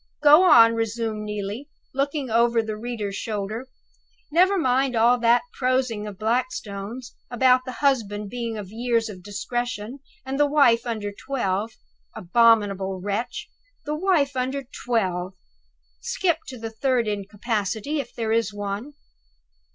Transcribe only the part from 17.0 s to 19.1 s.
incapacity, if there is one."